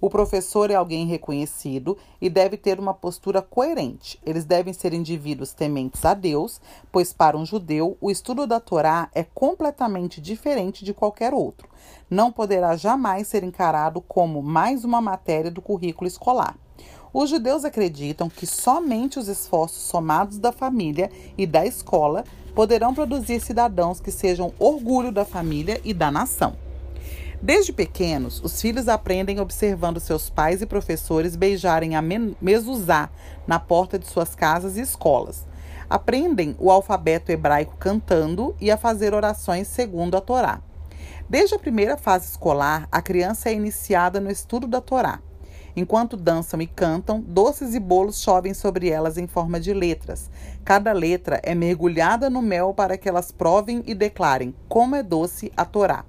O 0.00 0.08
professor 0.08 0.70
é 0.70 0.74
alguém 0.74 1.06
reconhecido 1.06 1.98
e 2.20 2.30
deve 2.30 2.56
ter 2.56 2.78
uma 2.78 2.94
postura 2.94 3.42
coerente. 3.42 4.20
Eles 4.24 4.44
devem 4.44 4.72
ser 4.72 4.94
indivíduos 4.94 5.52
tementes 5.52 6.04
a 6.04 6.14
Deus, 6.14 6.60
pois 6.92 7.12
para 7.12 7.36
um 7.36 7.44
judeu 7.44 7.96
o 8.00 8.10
estudo 8.10 8.46
da 8.46 8.60
Torá 8.60 9.10
é 9.12 9.24
completamente 9.24 10.20
diferente 10.20 10.84
de 10.84 10.94
qualquer 10.94 11.34
outro. 11.34 11.68
Não 12.08 12.30
poderá 12.30 12.76
jamais 12.76 13.26
ser 13.26 13.42
encarado 13.42 14.00
como 14.00 14.40
mais 14.40 14.84
uma 14.84 15.00
matéria 15.00 15.50
do 15.50 15.60
currículo 15.60 16.06
escolar. 16.06 16.56
Os 17.12 17.30
judeus 17.30 17.64
acreditam 17.64 18.28
que 18.28 18.46
somente 18.46 19.18
os 19.18 19.26
esforços 19.26 19.82
somados 19.82 20.38
da 20.38 20.52
família 20.52 21.10
e 21.36 21.46
da 21.46 21.66
escola 21.66 22.22
poderão 22.54 22.94
produzir 22.94 23.40
cidadãos 23.40 23.98
que 23.98 24.12
sejam 24.12 24.52
orgulho 24.58 25.10
da 25.10 25.24
família 25.24 25.80
e 25.84 25.92
da 25.92 26.10
nação. 26.10 26.67
Desde 27.40 27.72
pequenos, 27.72 28.42
os 28.42 28.60
filhos 28.60 28.88
aprendem 28.88 29.38
observando 29.38 30.00
seus 30.00 30.28
pais 30.28 30.60
e 30.60 30.66
professores 30.66 31.36
beijarem 31.36 31.94
a 31.94 32.02
mezuzá 32.02 33.10
na 33.46 33.60
porta 33.60 33.96
de 33.96 34.08
suas 34.08 34.34
casas 34.34 34.76
e 34.76 34.80
escolas. 34.80 35.46
Aprendem 35.88 36.56
o 36.58 36.68
alfabeto 36.68 37.30
hebraico 37.30 37.76
cantando 37.78 38.56
e 38.60 38.72
a 38.72 38.76
fazer 38.76 39.14
orações 39.14 39.68
segundo 39.68 40.16
a 40.16 40.20
Torá. 40.20 40.60
Desde 41.28 41.54
a 41.54 41.58
primeira 41.60 41.96
fase 41.96 42.28
escolar, 42.28 42.88
a 42.90 43.00
criança 43.00 43.48
é 43.48 43.54
iniciada 43.54 44.18
no 44.18 44.30
estudo 44.32 44.66
da 44.66 44.80
Torá. 44.80 45.20
Enquanto 45.76 46.16
dançam 46.16 46.60
e 46.60 46.66
cantam, 46.66 47.20
doces 47.20 47.72
e 47.72 47.78
bolos 47.78 48.20
chovem 48.20 48.52
sobre 48.52 48.88
elas 48.88 49.16
em 49.16 49.28
forma 49.28 49.60
de 49.60 49.72
letras. 49.72 50.28
Cada 50.64 50.92
letra 50.92 51.40
é 51.44 51.54
mergulhada 51.54 52.28
no 52.28 52.42
mel 52.42 52.74
para 52.74 52.98
que 52.98 53.08
elas 53.08 53.30
provem 53.30 53.84
e 53.86 53.94
declarem 53.94 54.52
como 54.68 54.96
é 54.96 55.04
doce 55.04 55.52
a 55.56 55.64
Torá. 55.64 56.04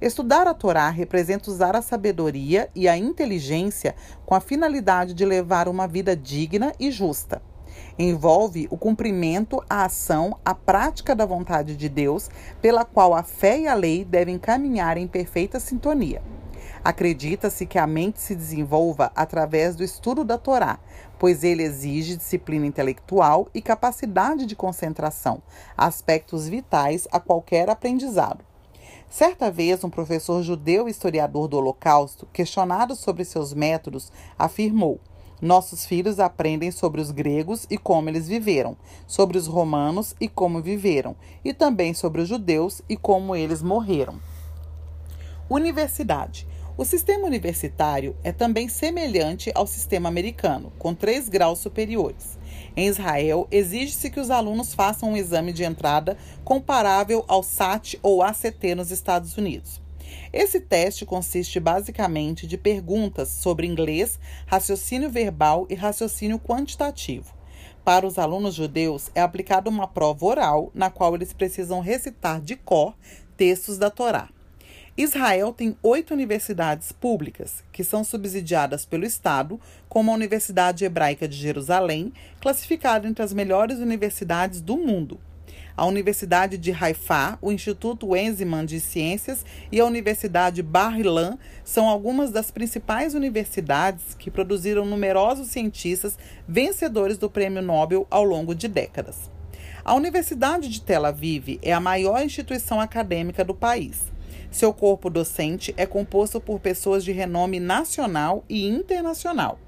Estudar 0.00 0.46
a 0.46 0.54
Torá 0.54 0.88
representa 0.90 1.50
usar 1.50 1.76
a 1.76 1.82
sabedoria 1.82 2.68
e 2.74 2.88
a 2.88 2.96
inteligência 2.96 3.94
com 4.26 4.34
a 4.34 4.40
finalidade 4.40 5.14
de 5.14 5.24
levar 5.24 5.68
uma 5.68 5.86
vida 5.86 6.16
digna 6.16 6.72
e 6.80 6.90
justa. 6.90 7.40
Envolve 7.98 8.66
o 8.70 8.76
cumprimento, 8.76 9.62
a 9.70 9.84
ação, 9.84 10.36
a 10.44 10.54
prática 10.54 11.14
da 11.14 11.24
vontade 11.24 11.76
de 11.76 11.88
Deus, 11.88 12.28
pela 12.60 12.84
qual 12.84 13.14
a 13.14 13.22
fé 13.22 13.60
e 13.60 13.68
a 13.68 13.74
lei 13.74 14.04
devem 14.04 14.38
caminhar 14.38 14.96
em 14.96 15.06
perfeita 15.06 15.60
sintonia. 15.60 16.20
Acredita-se 16.82 17.64
que 17.64 17.78
a 17.78 17.86
mente 17.86 18.20
se 18.20 18.34
desenvolva 18.34 19.10
através 19.14 19.74
do 19.74 19.82
estudo 19.82 20.24
da 20.24 20.36
Torá, 20.36 20.78
pois 21.18 21.42
ele 21.42 21.62
exige 21.62 22.16
disciplina 22.16 22.66
intelectual 22.66 23.48
e 23.54 23.62
capacidade 23.62 24.44
de 24.44 24.56
concentração, 24.56 25.42
aspectos 25.76 26.48
vitais 26.48 27.08
a 27.10 27.18
qualquer 27.18 27.70
aprendizado. 27.70 28.44
Certa 29.16 29.48
vez, 29.48 29.84
um 29.84 29.88
professor 29.90 30.42
judeu 30.42 30.88
historiador 30.88 31.46
do 31.46 31.56
Holocausto, 31.56 32.26
questionado 32.32 32.96
sobre 32.96 33.24
seus 33.24 33.54
métodos, 33.54 34.10
afirmou: 34.36 34.98
Nossos 35.40 35.86
filhos 35.86 36.18
aprendem 36.18 36.72
sobre 36.72 37.00
os 37.00 37.12
gregos 37.12 37.64
e 37.70 37.78
como 37.78 38.08
eles 38.08 38.26
viveram, 38.26 38.76
sobre 39.06 39.38
os 39.38 39.46
romanos 39.46 40.16
e 40.20 40.28
como 40.28 40.60
viveram, 40.60 41.14
e 41.44 41.54
também 41.54 41.94
sobre 41.94 42.22
os 42.22 42.28
judeus 42.28 42.82
e 42.88 42.96
como 42.96 43.36
eles 43.36 43.62
morreram. 43.62 44.18
Universidade. 45.48 46.48
O 46.76 46.84
sistema 46.84 47.24
universitário 47.24 48.16
é 48.24 48.32
também 48.32 48.68
semelhante 48.68 49.52
ao 49.54 49.64
sistema 49.64 50.08
americano, 50.08 50.72
com 50.76 50.92
três 50.92 51.28
graus 51.28 51.60
superiores. 51.60 52.36
Em 52.76 52.88
Israel, 52.88 53.46
exige-se 53.50 54.10
que 54.10 54.18
os 54.18 54.30
alunos 54.30 54.74
façam 54.74 55.12
um 55.12 55.16
exame 55.16 55.52
de 55.52 55.62
entrada 55.62 56.16
comparável 56.44 57.24
ao 57.28 57.42
SAT 57.42 57.94
ou 58.02 58.22
ACT 58.22 58.74
nos 58.74 58.90
Estados 58.90 59.36
Unidos. 59.36 59.80
Esse 60.32 60.60
teste 60.60 61.06
consiste 61.06 61.60
basicamente 61.60 62.46
de 62.46 62.58
perguntas 62.58 63.28
sobre 63.28 63.66
inglês, 63.66 64.18
raciocínio 64.46 65.08
verbal 65.08 65.66
e 65.70 65.74
raciocínio 65.74 66.38
quantitativo. 66.38 67.32
Para 67.84 68.06
os 68.06 68.18
alunos 68.18 68.54
judeus, 68.54 69.10
é 69.14 69.20
aplicada 69.20 69.70
uma 69.70 69.86
prova 69.86 70.26
oral, 70.26 70.70
na 70.74 70.90
qual 70.90 71.14
eles 71.14 71.32
precisam 71.32 71.80
recitar 71.80 72.40
de 72.40 72.56
cor 72.56 72.96
textos 73.36 73.78
da 73.78 73.90
Torá. 73.90 74.33
Israel 74.96 75.52
tem 75.52 75.76
oito 75.82 76.14
universidades 76.14 76.92
públicas, 76.92 77.64
que 77.72 77.82
são 77.82 78.04
subsidiadas 78.04 78.86
pelo 78.86 79.04
Estado, 79.04 79.60
como 79.88 80.12
a 80.12 80.14
Universidade 80.14 80.84
Hebraica 80.84 81.26
de 81.26 81.36
Jerusalém, 81.36 82.12
classificada 82.40 83.08
entre 83.08 83.20
as 83.20 83.32
melhores 83.32 83.78
universidades 83.78 84.60
do 84.60 84.76
mundo. 84.76 85.18
A 85.76 85.84
Universidade 85.84 86.56
de 86.56 86.70
Haifa, 86.70 87.36
o 87.42 87.50
Instituto 87.50 88.14
Enziman 88.14 88.64
de 88.64 88.78
Ciências 88.78 89.44
e 89.72 89.80
a 89.80 89.84
Universidade 89.84 90.62
Bar 90.62 91.00
Ilan 91.00 91.38
são 91.64 91.88
algumas 91.88 92.30
das 92.30 92.52
principais 92.52 93.14
universidades 93.14 94.14
que 94.16 94.30
produziram 94.30 94.86
numerosos 94.86 95.48
cientistas 95.48 96.16
vencedores 96.46 97.18
do 97.18 97.28
Prêmio 97.28 97.60
Nobel 97.60 98.06
ao 98.08 98.22
longo 98.22 98.54
de 98.54 98.68
décadas. 98.68 99.28
A 99.84 99.92
Universidade 99.92 100.68
de 100.68 100.80
Tel 100.80 101.04
Aviv 101.04 101.58
é 101.60 101.72
a 101.72 101.80
maior 101.80 102.22
instituição 102.22 102.80
acadêmica 102.80 103.44
do 103.44 103.56
país. 103.56 104.13
Seu 104.50 104.72
corpo 104.72 105.10
docente 105.10 105.74
é 105.76 105.84
composto 105.84 106.40
por 106.40 106.60
pessoas 106.60 107.04
de 107.04 107.10
renome 107.10 107.58
nacional 107.58 108.44
e 108.48 108.68
internacional, 108.68 109.58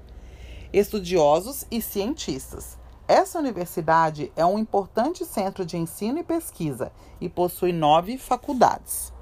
estudiosos 0.71 1.65
e 1.69 1.81
cientistas. 1.81 2.77
Essa 3.05 3.39
universidade 3.39 4.31
é 4.35 4.45
um 4.45 4.57
importante 4.57 5.25
centro 5.25 5.65
de 5.65 5.77
ensino 5.77 6.19
e 6.19 6.23
pesquisa 6.23 6.91
e 7.19 7.27
possui 7.27 7.73
nove 7.73 8.17
faculdades. 8.17 9.13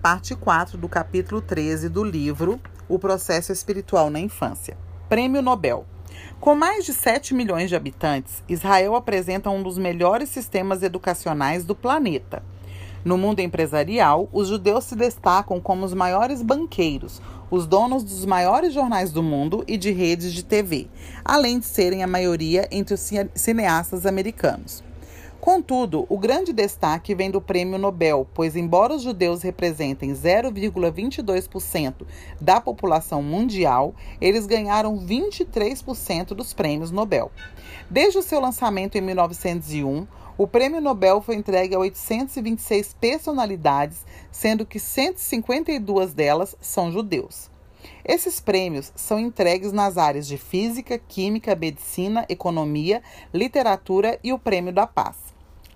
Parte 0.00 0.34
4 0.34 0.78
do 0.78 0.88
capítulo 0.88 1.42
13 1.42 1.88
do 1.88 2.02
livro 2.02 2.60
O 2.88 2.98
Processo 2.98 3.52
Espiritual 3.52 4.08
na 4.08 4.20
Infância. 4.20 4.78
Prêmio 5.08 5.42
Nobel. 5.42 5.86
Com 6.40 6.54
mais 6.54 6.84
de 6.84 6.92
7 6.92 7.34
milhões 7.34 7.68
de 7.68 7.76
habitantes, 7.76 8.42
Israel 8.48 8.94
apresenta 8.94 9.50
um 9.50 9.62
dos 9.62 9.78
melhores 9.78 10.28
sistemas 10.28 10.82
educacionais 10.82 11.64
do 11.64 11.74
planeta 11.74 12.42
No 13.04 13.18
mundo 13.18 13.40
empresarial, 13.40 14.28
os 14.32 14.48
judeus 14.48 14.84
se 14.84 14.96
destacam 14.96 15.60
como 15.60 15.84
os 15.84 15.92
maiores 15.92 16.40
banqueiros, 16.40 17.20
os 17.50 17.66
donos 17.66 18.02
dos 18.02 18.24
maiores 18.24 18.72
jornais 18.72 19.12
do 19.12 19.22
mundo 19.22 19.62
e 19.68 19.76
de 19.76 19.90
redes 19.90 20.32
de 20.32 20.42
TV, 20.42 20.88
além 21.22 21.58
de 21.58 21.66
serem 21.66 22.02
a 22.02 22.06
maioria 22.06 22.66
entre 22.70 22.94
os 22.94 23.10
cineastas 23.34 24.06
americanos. 24.06 24.82
Contudo, 25.44 26.06
o 26.08 26.16
grande 26.18 26.54
destaque 26.54 27.14
vem 27.14 27.30
do 27.30 27.38
Prêmio 27.38 27.76
Nobel, 27.76 28.26
pois, 28.32 28.56
embora 28.56 28.94
os 28.94 29.02
judeus 29.02 29.42
representem 29.42 30.10
0,22% 30.10 32.06
da 32.40 32.62
população 32.62 33.22
mundial, 33.22 33.94
eles 34.18 34.46
ganharam 34.46 34.98
23% 34.98 36.28
dos 36.28 36.54
prêmios 36.54 36.90
Nobel. 36.90 37.30
Desde 37.90 38.16
o 38.16 38.22
seu 38.22 38.40
lançamento 38.40 38.96
em 38.96 39.02
1901, 39.02 40.06
o 40.36 40.48
Prêmio 40.48 40.80
Nobel 40.80 41.20
foi 41.20 41.36
entregue 41.36 41.76
a 41.76 41.78
826 41.78 42.94
personalidades, 42.94 44.04
sendo 44.32 44.66
que 44.66 44.80
152 44.80 46.12
delas 46.12 46.56
são 46.60 46.90
judeus. 46.90 47.48
Esses 48.04 48.40
prêmios 48.40 48.92
são 48.96 49.20
entregues 49.20 49.70
nas 49.72 49.96
áreas 49.96 50.26
de 50.26 50.36
física, 50.36 50.98
química, 50.98 51.54
medicina, 51.54 52.26
economia, 52.28 53.00
literatura 53.32 54.18
e 54.24 54.32
o 54.32 54.38
Prêmio 54.38 54.72
da 54.72 54.88
Paz. 54.88 55.16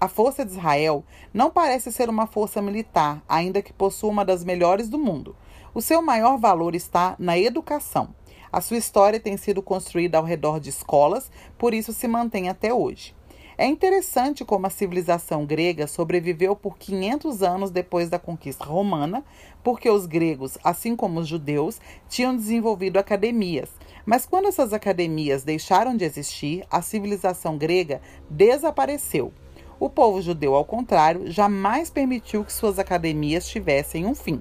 A 0.00 0.09
Força 0.09 0.45
de 0.45 0.50
Israel 0.50 1.05
não 1.33 1.50
parece 1.50 1.93
ser 1.93 2.09
uma 2.09 2.27
força 2.27 2.61
militar, 2.61 3.23
ainda 3.29 3.62
que 3.62 3.73
possua 3.73 4.11
uma 4.11 4.25
das 4.25 4.43
melhores 4.43 4.88
do 4.88 4.99
mundo. 4.99 5.37
O 5.73 5.81
seu 5.81 6.03
maior 6.03 6.37
valor 6.37 6.75
está 6.75 7.15
na 7.17 7.38
educação. 7.38 8.12
A 8.50 8.61
sua 8.61 8.79
história 8.79 9.21
tem 9.21 9.37
sido 9.37 9.62
construída 9.62 10.19
ao 10.19 10.25
redor 10.25 10.59
de 10.59 10.71
escolas, 10.71 11.31
por 11.57 11.73
isso 11.73 11.93
se 11.93 12.09
mantém 12.09 12.49
até 12.49 12.73
hoje. 12.75 13.18
É 13.61 13.67
interessante 13.67 14.45
como 14.45 14.69
a 14.69 14.71
civilização 14.71 15.45
grega 15.45 15.88
sobreviveu 15.88 16.55
por 16.55 16.79
500 16.79 17.43
anos 17.43 17.73
depois 17.73 18.09
da 18.09 18.17
conquista 18.17 18.65
romana, 18.65 19.25
porque 19.65 19.91
os 19.91 20.07
gregos, 20.07 20.57
assim 20.62 20.95
como 20.95 21.19
os 21.19 21.27
judeus, 21.27 21.81
tinham 22.09 22.37
desenvolvido 22.37 23.00
academias. 23.00 23.69
Mas 24.07 24.25
quando 24.25 24.47
essas 24.47 24.73
academias 24.73 25.43
deixaram 25.43 25.97
de 25.97 26.05
existir, 26.05 26.65
a 26.71 26.81
civilização 26.81 27.59
grega 27.59 28.00
desapareceu. 28.31 29.33
O 29.81 29.91
povo 29.91 30.23
judeu, 30.23 30.55
ao 30.55 30.65
contrário, 30.65 31.29
jamais 31.29 31.91
permitiu 31.91 32.45
que 32.45 32.53
suas 32.53 32.79
academias 32.79 33.49
tivessem 33.49 34.07
um 34.07 34.15
fim. 34.15 34.41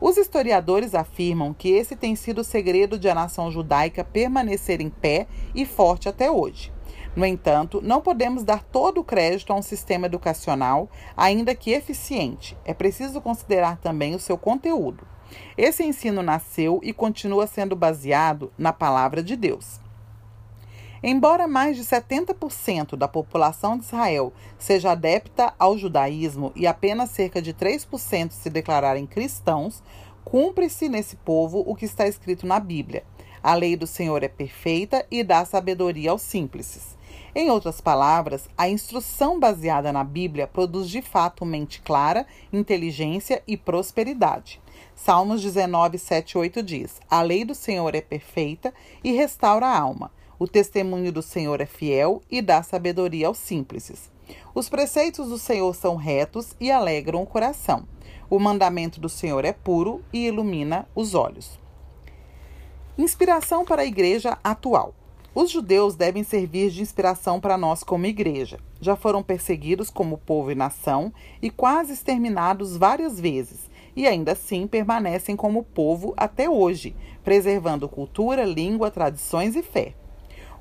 Os 0.00 0.16
historiadores 0.16 0.94
afirmam 0.94 1.52
que 1.52 1.70
esse 1.70 1.96
tem 1.96 2.14
sido 2.14 2.42
o 2.42 2.44
segredo 2.44 2.98
de 2.98 3.08
a 3.08 3.14
nação 3.14 3.50
judaica 3.50 4.04
permanecer 4.04 4.80
em 4.80 4.88
pé 4.88 5.26
e 5.54 5.66
forte 5.66 6.08
até 6.08 6.30
hoje. 6.30 6.72
No 7.16 7.26
entanto, 7.26 7.80
não 7.82 8.00
podemos 8.00 8.44
dar 8.44 8.62
todo 8.62 9.00
o 9.00 9.04
crédito 9.04 9.52
a 9.52 9.56
um 9.56 9.62
sistema 9.62 10.06
educacional, 10.06 10.88
ainda 11.16 11.54
que 11.54 11.72
eficiente. 11.72 12.56
É 12.64 12.72
preciso 12.72 13.20
considerar 13.20 13.78
também 13.78 14.14
o 14.14 14.20
seu 14.20 14.38
conteúdo. 14.38 15.04
Esse 15.56 15.82
ensino 15.82 16.22
nasceu 16.22 16.80
e 16.82 16.92
continua 16.92 17.48
sendo 17.48 17.74
baseado 17.74 18.52
na 18.56 18.72
palavra 18.72 19.20
de 19.20 19.34
Deus. 19.34 19.80
Embora 21.02 21.46
mais 21.46 21.76
de 21.76 21.84
70% 21.84 22.96
da 22.96 23.06
população 23.06 23.78
de 23.78 23.84
Israel 23.84 24.32
seja 24.58 24.92
adepta 24.92 25.54
ao 25.58 25.78
judaísmo 25.78 26.52
e 26.56 26.66
apenas 26.66 27.10
cerca 27.10 27.40
de 27.40 27.54
3% 27.54 28.32
se 28.32 28.50
declararem 28.50 29.06
cristãos, 29.06 29.82
cumpre-se 30.24 30.88
nesse 30.88 31.16
povo 31.16 31.62
o 31.66 31.74
que 31.74 31.84
está 31.84 32.06
escrito 32.06 32.46
na 32.46 32.58
Bíblia. 32.58 33.04
A 33.42 33.54
lei 33.54 33.76
do 33.76 33.86
Senhor 33.86 34.22
é 34.24 34.28
perfeita 34.28 35.06
e 35.10 35.22
dá 35.22 35.44
sabedoria 35.44 36.10
aos 36.10 36.22
simples. 36.22 36.96
Em 37.34 37.50
outras 37.50 37.80
palavras, 37.80 38.48
a 38.56 38.68
instrução 38.68 39.38
baseada 39.38 39.92
na 39.92 40.02
Bíblia 40.02 40.46
produz 40.46 40.90
de 40.90 41.00
fato 41.00 41.46
mente 41.46 41.80
clara, 41.80 42.26
inteligência 42.52 43.42
e 43.46 43.56
prosperidade. 43.56 44.60
Salmos 44.94 45.40
19, 45.40 45.98
7, 45.98 46.36
8 46.36 46.62
diz: 46.62 47.00
A 47.08 47.22
lei 47.22 47.44
do 47.44 47.54
Senhor 47.54 47.94
é 47.94 48.00
perfeita 48.00 48.74
e 49.04 49.12
restaura 49.12 49.66
a 49.66 49.78
alma. 49.78 50.10
O 50.38 50.46
testemunho 50.46 51.10
do 51.10 51.20
Senhor 51.20 51.60
é 51.60 51.66
fiel 51.66 52.22
e 52.30 52.40
dá 52.40 52.62
sabedoria 52.62 53.26
aos 53.26 53.38
simples. 53.38 54.10
Os 54.54 54.68
preceitos 54.68 55.28
do 55.28 55.38
Senhor 55.38 55.74
são 55.74 55.96
retos 55.96 56.54
e 56.60 56.70
alegram 56.70 57.22
o 57.22 57.26
coração. 57.26 57.84
O 58.30 58.38
mandamento 58.38 59.00
do 59.00 59.08
Senhor 59.08 59.44
é 59.44 59.52
puro 59.52 60.00
e 60.12 60.26
ilumina 60.26 60.88
os 60.94 61.14
olhos. 61.14 61.58
Inspiração 62.96 63.64
para 63.64 63.82
a 63.82 63.86
igreja 63.86 64.38
atual. 64.44 64.94
Os 65.34 65.50
judeus 65.50 65.94
devem 65.94 66.22
servir 66.22 66.70
de 66.70 66.82
inspiração 66.82 67.40
para 67.40 67.56
nós 67.56 67.82
como 67.82 68.06
igreja. 68.06 68.58
Já 68.80 68.96
foram 68.96 69.22
perseguidos 69.22 69.90
como 69.90 70.18
povo 70.18 70.52
e 70.52 70.54
nação 70.54 71.12
e 71.42 71.50
quase 71.50 71.92
exterminados 71.92 72.76
várias 72.76 73.20
vezes, 73.20 73.68
e 73.94 74.06
ainda 74.06 74.32
assim 74.32 74.66
permanecem 74.66 75.36
como 75.36 75.62
povo 75.62 76.14
até 76.16 76.48
hoje, 76.48 76.94
preservando 77.24 77.88
cultura, 77.88 78.44
língua, 78.44 78.90
tradições 78.90 79.56
e 79.56 79.62
fé. 79.62 79.94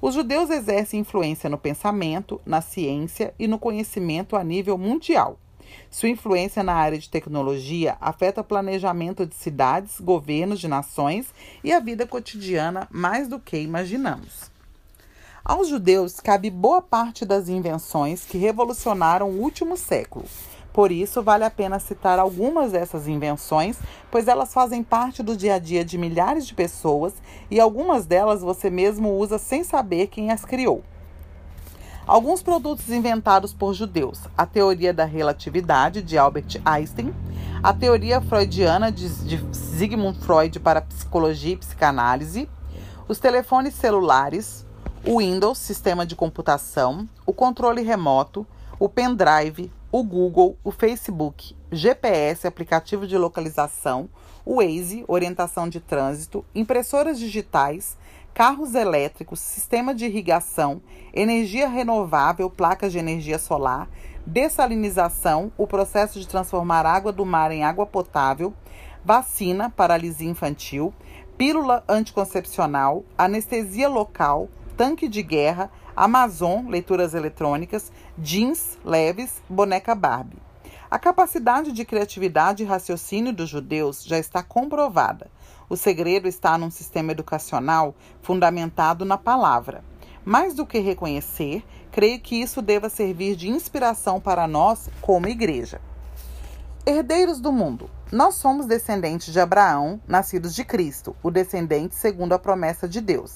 Os 0.01 0.13
judeus 0.13 0.49
exercem 0.49 0.99
influência 0.99 1.49
no 1.49 1.57
pensamento, 1.57 2.39
na 2.45 2.62
ciência 2.62 3.33
e 3.39 3.47
no 3.47 3.57
conhecimento 3.57 4.36
a 4.36 4.43
nível 4.43 4.77
mundial. 4.77 5.39
Sua 5.89 6.10
influência 6.10 6.63
na 6.63 6.73
área 6.73 6.97
de 6.97 7.10
tecnologia 7.10 7.97
afeta 7.99 8.41
o 8.41 8.43
planejamento 8.43 9.25
de 9.25 9.36
cidades, 9.36 9.99
governos 9.99 10.60
de 10.60 10.67
nações 10.67 11.33
e 11.63 11.73
a 11.73 11.79
vida 11.79 12.05
cotidiana 12.05 12.88
mais 12.91 13.27
do 13.27 13.39
que 13.39 13.57
imaginamos. 13.57 14.51
Aos 15.43 15.69
judeus 15.69 16.19
cabe 16.19 16.49
boa 16.49 16.81
parte 16.81 17.25
das 17.25 17.47
invenções 17.47 18.25
que 18.25 18.38
revolucionaram 18.38 19.29
o 19.29 19.41
último 19.41 19.77
século. 19.77 20.25
Por 20.77 20.91
isso, 20.91 21.23
vale 21.23 21.43
a 21.43 21.49
pena 21.49 21.79
citar 21.79 22.19
algumas 22.19 22.73
dessas 22.73 23.07
invenções, 23.07 23.79
pois 24.11 24.27
elas 24.27 24.53
fazem 24.53 24.83
parte 24.83 25.23
do 25.23 25.35
dia 25.35 25.55
a 25.55 25.59
dia 25.59 25.83
de 25.83 25.97
milhares 25.97 26.45
de 26.45 26.53
pessoas 26.53 27.15
e 27.49 27.59
algumas 27.59 28.05
delas 28.05 28.41
você 28.41 28.69
mesmo 28.69 29.17
usa 29.17 29.39
sem 29.39 29.63
saber 29.63 30.05
quem 30.05 30.29
as 30.29 30.45
criou. 30.45 30.83
Alguns 32.05 32.43
produtos 32.43 32.89
inventados 32.89 33.53
por 33.53 33.73
judeus: 33.73 34.19
a 34.37 34.45
teoria 34.45 34.93
da 34.93 35.03
relatividade 35.03 36.03
de 36.03 36.15
Albert 36.15 36.61
Einstein, 36.63 37.11
a 37.63 37.73
teoria 37.73 38.21
freudiana 38.21 38.91
de, 38.91 39.09
Sigmund 39.55 40.19
Freud 40.19 40.59
para 40.59 40.81
psicologia 40.81 41.53
e 41.53 41.57
psicanálise, 41.57 42.47
os 43.07 43.17
telefones 43.17 43.73
celulares, 43.73 44.63
o 45.03 45.17
Windows, 45.17 45.57
sistema 45.57 46.05
de 46.05 46.15
computação, 46.15 47.09
o 47.25 47.33
controle 47.33 47.81
remoto, 47.81 48.45
o 48.79 48.87
pendrive, 48.87 49.71
o 49.99 50.03
Google, 50.03 50.55
o 50.63 50.69
Facebook, 50.69 51.55
GPS, 51.71 52.45
aplicativo 52.45 53.07
de 53.07 53.17
localização, 53.17 54.07
o 54.45 54.57
Waze, 54.57 55.03
orientação 55.07 55.67
de 55.67 55.79
trânsito, 55.79 56.45
impressoras 56.53 57.17
digitais, 57.17 57.97
carros 58.31 58.75
elétricos, 58.75 59.39
sistema 59.39 59.95
de 59.95 60.05
irrigação, 60.05 60.83
energia 61.12 61.67
renovável, 61.67 62.47
placas 62.47 62.91
de 62.91 62.99
energia 62.99 63.39
solar, 63.39 63.89
dessalinização, 64.23 65.51
o 65.57 65.65
processo 65.65 66.19
de 66.19 66.27
transformar 66.27 66.86
água 66.86 67.12
do 67.12 67.25
mar 67.25 67.49
em 67.49 67.63
água 67.63 67.88
potável, 67.88 68.53
vacina, 69.03 69.67
paralisia 69.67 70.29
infantil, 70.29 70.93
pílula 71.39 71.83
anticoncepcional, 71.89 73.03
anestesia 73.17 73.89
local, 73.89 74.47
tanque 74.77 75.07
de 75.07 75.23
guerra, 75.23 75.71
Amazon, 75.95 76.67
leituras 76.67 77.15
eletrônicas, 77.15 77.91
jeans 78.15 78.77
leves, 78.85 79.41
boneca 79.49 79.95
Barbie. 79.95 80.37
A 80.89 80.99
capacidade 80.99 81.71
de 81.71 81.83
criatividade 81.83 82.61
e 82.61 82.65
raciocínio 82.65 83.33
dos 83.33 83.49
judeus 83.49 84.05
já 84.05 84.19
está 84.19 84.43
comprovada. 84.43 85.31
O 85.67 85.75
segredo 85.75 86.27
está 86.27 86.57
num 86.57 86.69
sistema 86.69 87.11
educacional 87.11 87.95
fundamentado 88.21 89.03
na 89.03 89.17
palavra. 89.17 89.83
Mais 90.23 90.53
do 90.53 90.65
que 90.65 90.77
reconhecer, 90.77 91.65
creio 91.91 92.19
que 92.19 92.39
isso 92.39 92.61
deva 92.61 92.87
servir 92.87 93.35
de 93.35 93.49
inspiração 93.49 94.21
para 94.21 94.47
nós 94.47 94.89
como 95.01 95.27
igreja. 95.27 95.81
Herdeiros 96.85 97.41
do 97.41 97.51
mundo. 97.51 97.89
Nós 98.11 98.35
somos 98.35 98.67
descendentes 98.67 99.33
de 99.33 99.39
Abraão, 99.39 99.99
nascidos 100.07 100.53
de 100.55 100.63
Cristo, 100.63 101.15
o 101.21 101.31
descendente 101.31 101.95
segundo 101.95 102.33
a 102.33 102.39
promessa 102.39 102.87
de 102.87 103.01
Deus. 103.01 103.35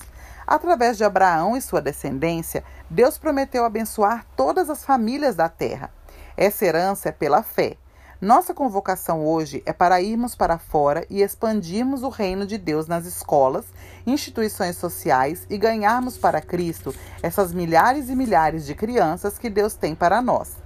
Através 0.51 0.97
de 0.97 1.05
Abraão 1.05 1.55
e 1.55 1.61
sua 1.61 1.81
descendência, 1.81 2.61
Deus 2.89 3.17
prometeu 3.17 3.63
abençoar 3.63 4.25
todas 4.35 4.69
as 4.69 4.83
famílias 4.83 5.33
da 5.33 5.47
terra. 5.47 5.89
Essa 6.35 6.65
herança 6.65 7.07
é 7.07 7.11
pela 7.13 7.41
fé. 7.41 7.77
Nossa 8.19 8.53
convocação 8.53 9.25
hoje 9.25 9.63
é 9.65 9.71
para 9.71 10.01
irmos 10.01 10.35
para 10.35 10.57
fora 10.57 11.05
e 11.09 11.21
expandirmos 11.21 12.03
o 12.03 12.09
reino 12.09 12.45
de 12.45 12.57
Deus 12.57 12.85
nas 12.85 13.05
escolas, 13.05 13.63
instituições 14.05 14.75
sociais 14.75 15.47
e 15.49 15.57
ganharmos 15.57 16.17
para 16.17 16.41
Cristo 16.41 16.93
essas 17.23 17.53
milhares 17.53 18.09
e 18.09 18.15
milhares 18.17 18.65
de 18.65 18.75
crianças 18.75 19.37
que 19.37 19.49
Deus 19.49 19.75
tem 19.75 19.95
para 19.95 20.21
nós. 20.21 20.57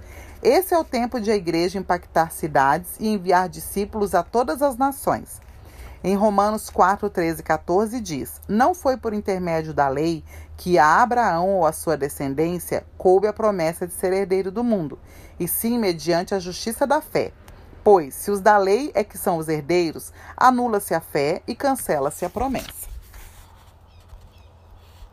Esse 0.42 0.74
é 0.74 0.78
o 0.78 0.82
tempo 0.82 1.20
de 1.20 1.30
a 1.30 1.36
igreja 1.36 1.78
impactar 1.78 2.32
cidades 2.32 2.96
e 2.98 3.06
enviar 3.06 3.48
discípulos 3.48 4.16
a 4.16 4.24
todas 4.24 4.62
as 4.62 4.76
nações. 4.76 5.45
Em 6.04 6.14
Romanos 6.14 6.70
4, 6.70 7.08
13 7.08 7.40
e 7.40 7.42
14 7.42 8.00
diz: 8.00 8.40
Não 8.48 8.74
foi 8.74 8.96
por 8.96 9.12
intermédio 9.14 9.72
da 9.72 9.88
lei 9.88 10.22
que 10.56 10.78
a 10.78 11.02
Abraão 11.02 11.48
ou 11.56 11.66
a 11.66 11.72
sua 11.72 11.96
descendência 11.96 12.84
coube 12.96 13.26
a 13.26 13.32
promessa 13.32 13.86
de 13.86 13.92
ser 13.92 14.12
herdeiro 14.12 14.50
do 14.50 14.62
mundo, 14.62 14.98
e 15.38 15.48
sim 15.48 15.78
mediante 15.78 16.34
a 16.34 16.38
justiça 16.38 16.86
da 16.86 17.00
fé. 17.00 17.32
Pois, 17.82 18.14
se 18.14 18.30
os 18.30 18.40
da 18.40 18.58
lei 18.58 18.90
é 18.94 19.04
que 19.04 19.16
são 19.16 19.38
os 19.38 19.48
herdeiros, 19.48 20.12
anula-se 20.36 20.92
a 20.92 21.00
fé 21.00 21.42
e 21.46 21.54
cancela-se 21.54 22.24
a 22.24 22.30
promessa. 22.30 22.85